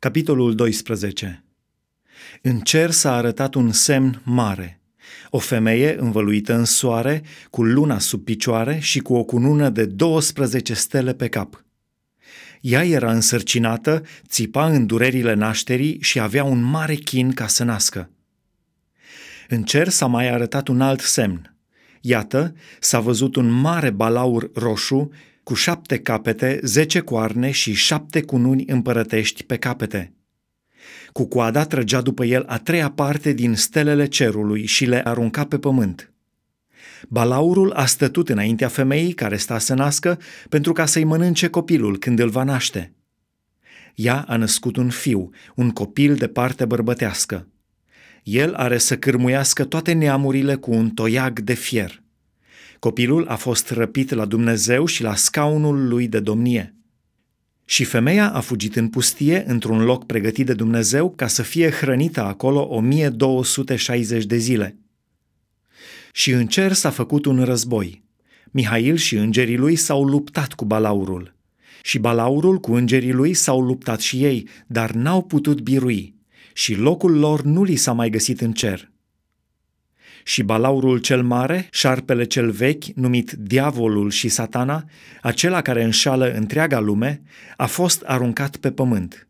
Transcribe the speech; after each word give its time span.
Capitolul 0.00 0.54
12 0.54 1.44
În 2.42 2.60
cer 2.60 2.90
s-a 2.90 3.14
arătat 3.14 3.54
un 3.54 3.72
semn 3.72 4.20
mare. 4.24 4.80
O 5.30 5.38
femeie 5.38 5.96
învăluită 6.00 6.54
în 6.54 6.64
soare, 6.64 7.22
cu 7.50 7.64
luna 7.64 7.98
sub 7.98 8.24
picioare 8.24 8.78
și 8.78 8.98
cu 8.98 9.14
o 9.14 9.24
cunună 9.24 9.68
de 9.68 9.84
12 9.84 10.74
stele 10.74 11.14
pe 11.14 11.28
cap. 11.28 11.64
Ea 12.60 12.84
era 12.84 13.12
însărcinată, 13.12 14.02
țipa 14.28 14.66
în 14.66 14.86
durerile 14.86 15.34
nașterii 15.34 15.98
și 16.00 16.20
avea 16.20 16.44
un 16.44 16.62
mare 16.62 16.94
chin 16.94 17.32
ca 17.32 17.46
să 17.46 17.64
nască. 17.64 18.10
În 19.48 19.62
cer 19.62 19.88
s-a 19.88 20.06
mai 20.06 20.28
arătat 20.30 20.68
un 20.68 20.80
alt 20.80 21.00
semn. 21.00 21.56
Iată, 22.00 22.54
s-a 22.80 23.00
văzut 23.00 23.36
un 23.36 23.50
mare 23.50 23.90
balaur 23.90 24.50
roșu 24.54 25.10
cu 25.48 25.54
șapte 25.54 25.98
capete, 25.98 26.60
zece 26.62 27.00
coarne 27.00 27.50
și 27.50 27.72
șapte 27.72 28.22
cununi 28.22 28.64
împărătești 28.66 29.44
pe 29.44 29.56
capete. 29.56 30.12
Cu 31.12 31.28
coada 31.28 31.64
trăgea 31.64 32.00
după 32.00 32.24
el 32.24 32.44
a 32.46 32.58
treia 32.58 32.90
parte 32.90 33.32
din 33.32 33.54
stelele 33.54 34.06
cerului 34.06 34.66
și 34.66 34.84
le 34.84 35.06
arunca 35.06 35.44
pe 35.44 35.58
pământ. 35.58 36.12
Balaurul 37.08 37.72
a 37.72 37.86
stătut 37.86 38.28
înaintea 38.28 38.68
femeii 38.68 39.12
care 39.12 39.36
sta 39.36 39.58
să 39.58 39.74
nască 39.74 40.18
pentru 40.48 40.72
ca 40.72 40.86
să-i 40.86 41.04
mănânce 41.04 41.48
copilul 41.48 41.98
când 41.98 42.18
îl 42.18 42.28
va 42.28 42.42
naște. 42.42 42.92
Ea 43.94 44.24
a 44.28 44.36
născut 44.36 44.76
un 44.76 44.88
fiu, 44.90 45.30
un 45.54 45.70
copil 45.70 46.14
de 46.14 46.26
parte 46.26 46.64
bărbătească. 46.64 47.48
El 48.22 48.54
are 48.54 48.78
să 48.78 48.98
cârmuiască 48.98 49.64
toate 49.64 49.92
neamurile 49.92 50.54
cu 50.54 50.70
un 50.70 50.90
toiag 50.90 51.40
de 51.40 51.54
fier. 51.54 52.02
Copilul 52.78 53.26
a 53.28 53.36
fost 53.36 53.70
răpit 53.70 54.10
la 54.10 54.24
Dumnezeu 54.24 54.86
și 54.86 55.02
la 55.02 55.14
scaunul 55.14 55.88
lui 55.88 56.08
de 56.08 56.20
domnie. 56.20 56.74
Și 57.64 57.84
femeia 57.84 58.32
a 58.32 58.40
fugit 58.40 58.76
în 58.76 58.88
pustie, 58.88 59.44
într-un 59.46 59.84
loc 59.84 60.06
pregătit 60.06 60.46
de 60.46 60.54
Dumnezeu, 60.54 61.10
ca 61.10 61.26
să 61.26 61.42
fie 61.42 61.70
hrănită 61.70 62.22
acolo 62.22 62.60
1260 62.60 64.24
de 64.24 64.36
zile. 64.36 64.76
Și 66.12 66.30
în 66.30 66.46
cer 66.46 66.72
s-a 66.72 66.90
făcut 66.90 67.24
un 67.24 67.44
război. 67.44 68.02
Mihail 68.50 68.96
și 68.96 69.16
îngerii 69.16 69.56
lui 69.56 69.76
s-au 69.76 70.04
luptat 70.04 70.52
cu 70.52 70.64
balaurul. 70.64 71.34
Și 71.82 71.98
balaurul 71.98 72.58
cu 72.58 72.72
îngerii 72.72 73.12
lui 73.12 73.34
s-au 73.34 73.60
luptat 73.60 74.00
și 74.00 74.24
ei, 74.24 74.48
dar 74.66 74.90
n-au 74.90 75.22
putut 75.22 75.60
birui. 75.60 76.14
Și 76.52 76.74
locul 76.74 77.18
lor 77.18 77.42
nu 77.42 77.62
li 77.62 77.76
s-a 77.76 77.92
mai 77.92 78.10
găsit 78.10 78.40
în 78.40 78.52
cer 78.52 78.90
și 80.28 80.42
balaurul 80.42 80.98
cel 80.98 81.22
mare, 81.22 81.68
șarpele 81.70 82.24
cel 82.24 82.50
vechi, 82.50 82.84
numit 82.84 83.32
diavolul 83.32 84.10
și 84.10 84.28
satana, 84.28 84.84
acela 85.22 85.62
care 85.62 85.82
înșală 85.82 86.32
întreaga 86.32 86.78
lume, 86.78 87.22
a 87.56 87.66
fost 87.66 88.02
aruncat 88.02 88.56
pe 88.56 88.70
pământ. 88.70 89.28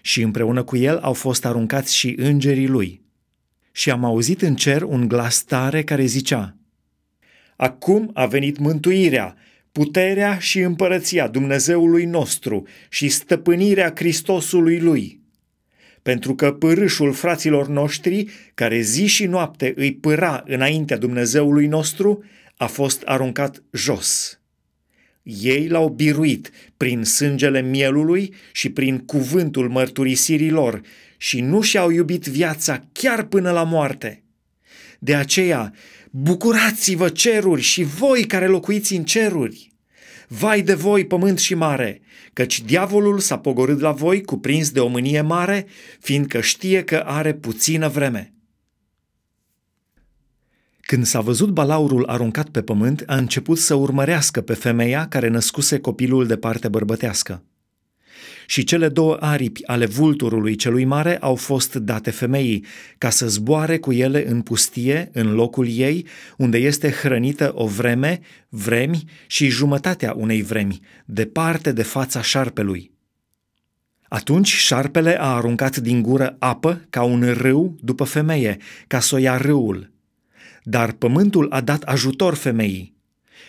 Și 0.00 0.22
împreună 0.22 0.62
cu 0.62 0.76
el 0.76 0.98
au 0.98 1.12
fost 1.12 1.44
aruncați 1.44 1.96
și 1.96 2.14
îngerii 2.16 2.68
lui. 2.68 3.02
Și 3.72 3.90
am 3.90 4.04
auzit 4.04 4.42
în 4.42 4.54
cer 4.54 4.82
un 4.82 5.08
glas 5.08 5.42
tare 5.42 5.82
care 5.82 6.04
zicea, 6.04 6.56
Acum 7.56 8.10
a 8.14 8.26
venit 8.26 8.58
mântuirea, 8.58 9.36
puterea 9.72 10.38
și 10.38 10.58
împărăția 10.58 11.28
Dumnezeului 11.28 12.04
nostru 12.04 12.66
și 12.88 13.08
stăpânirea 13.08 13.92
Hristosului 13.96 14.80
lui 14.80 15.20
pentru 16.08 16.34
că 16.34 16.52
pârâșul 16.52 17.12
fraților 17.12 17.68
noștri, 17.68 18.26
care 18.54 18.80
zi 18.80 19.06
și 19.06 19.26
noapte 19.26 19.72
îi 19.76 19.94
pâra 19.94 20.42
înaintea 20.46 20.96
Dumnezeului 20.96 21.66
nostru, 21.66 22.24
a 22.56 22.66
fost 22.66 23.02
aruncat 23.02 23.62
jos. 23.72 24.40
Ei 25.22 25.68
l-au 25.68 25.88
biruit 25.88 26.50
prin 26.76 27.04
sângele 27.04 27.62
mielului 27.62 28.34
și 28.52 28.70
prin 28.70 28.98
cuvântul 28.98 29.68
mărturisirii 29.68 30.50
lor 30.50 30.80
și 31.16 31.40
nu 31.40 31.60
și-au 31.60 31.90
iubit 31.90 32.24
viața 32.24 32.84
chiar 32.92 33.24
până 33.24 33.50
la 33.50 33.62
moarte. 33.62 34.22
De 34.98 35.14
aceea, 35.14 35.72
bucurați-vă 36.10 37.08
ceruri 37.08 37.62
și 37.62 37.82
voi 37.82 38.24
care 38.24 38.46
locuiți 38.46 38.94
în 38.94 39.04
ceruri! 39.04 39.72
Vai 40.28 40.62
de 40.62 40.74
voi, 40.74 41.06
pământ 41.06 41.38
și 41.38 41.54
mare, 41.54 42.00
căci 42.32 42.60
diavolul 42.60 43.18
s-a 43.18 43.38
pogorât 43.38 43.80
la 43.80 43.92
voi 43.92 44.22
cuprins 44.22 44.70
de 44.70 44.80
o 44.80 44.88
mânie 44.88 45.20
mare, 45.20 45.66
fiindcă 46.00 46.40
știe 46.40 46.84
că 46.84 46.96
are 46.96 47.34
puțină 47.34 47.88
vreme. 47.88 48.32
Când 50.80 51.04
s-a 51.04 51.20
văzut 51.20 51.50
balaurul 51.50 52.06
aruncat 52.06 52.48
pe 52.48 52.62
pământ, 52.62 53.02
a 53.06 53.16
început 53.16 53.58
să 53.58 53.74
urmărească 53.74 54.40
pe 54.40 54.54
femeia 54.54 55.08
care 55.08 55.28
născuse 55.28 55.78
copilul 55.78 56.26
de 56.26 56.36
parte 56.36 56.68
bărbătească 56.68 57.42
și 58.50 58.64
cele 58.64 58.88
două 58.88 59.16
aripi 59.20 59.66
ale 59.66 59.86
vulturului 59.86 60.56
celui 60.56 60.84
mare 60.84 61.18
au 61.18 61.34
fost 61.34 61.74
date 61.74 62.10
femeii, 62.10 62.64
ca 62.98 63.10
să 63.10 63.28
zboare 63.28 63.78
cu 63.78 63.92
ele 63.92 64.28
în 64.28 64.40
pustie, 64.40 65.10
în 65.12 65.34
locul 65.34 65.66
ei, 65.68 66.06
unde 66.36 66.58
este 66.58 66.90
hrănită 66.90 67.52
o 67.54 67.66
vreme, 67.66 68.20
vremi 68.48 69.04
și 69.26 69.48
jumătatea 69.48 70.14
unei 70.16 70.42
vremi, 70.42 70.80
departe 71.04 71.72
de 71.72 71.82
fața 71.82 72.22
șarpelui. 72.22 72.90
Atunci 74.08 74.48
șarpele 74.48 75.20
a 75.20 75.34
aruncat 75.34 75.76
din 75.76 76.02
gură 76.02 76.36
apă 76.38 76.86
ca 76.90 77.02
un 77.02 77.32
râu 77.32 77.76
după 77.80 78.04
femeie, 78.04 78.56
ca 78.86 79.00
să 79.00 79.14
o 79.14 79.18
ia 79.18 79.36
râul. 79.36 79.90
Dar 80.62 80.92
pământul 80.92 81.46
a 81.50 81.60
dat 81.60 81.82
ajutor 81.82 82.34
femeii 82.34 82.97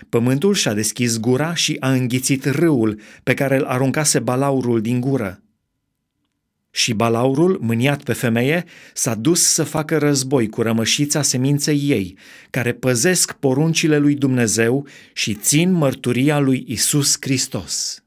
Pământul 0.10 0.54
și-a 0.54 0.74
deschis 0.74 1.20
gura 1.20 1.54
și 1.54 1.78
a 1.80 1.92
înghițit 1.92 2.46
râul 2.46 3.00
pe 3.24 3.34
care 3.34 3.58
îl 3.58 3.64
aruncase 3.64 4.20
balaurul 4.20 4.82
din 4.82 5.00
gură. 5.00 5.42
Și 6.72 6.94
balaurul, 6.94 7.58
mâniat 7.62 8.04
pe 8.04 8.14
femeie, 8.14 8.66
s-a 8.94 9.16
dus 9.16 9.42
să 9.42 9.64
facă 9.64 9.98
război 9.98 10.50
cu 10.50 10.62
rămășița 10.62 11.22
seminței 11.22 11.80
ei, 11.90 12.18
care 12.50 12.74
păzesc 12.74 13.34
poruncile 13.34 13.98
lui 13.98 14.16
Dumnezeu 14.16 14.88
și 15.14 15.34
țin 15.34 15.72
mărturia 15.72 16.40
lui 16.40 16.66
Isus 16.68 17.18
Hristos. 17.20 18.04